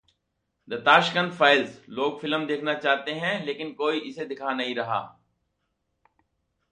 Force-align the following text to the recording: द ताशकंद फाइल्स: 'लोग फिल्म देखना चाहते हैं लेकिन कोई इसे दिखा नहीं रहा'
द 0.67 0.73
ताशकंद 0.73 1.31
फाइल्स: 1.31 1.81
'लोग 1.89 2.19
फिल्म 2.21 2.45
देखना 2.45 2.73
चाहते 2.73 3.11
हैं 3.11 3.45
लेकिन 3.45 3.73
कोई 3.73 3.99
इसे 3.99 4.25
दिखा 4.25 4.53
नहीं 4.53 4.75
रहा' 4.75 5.01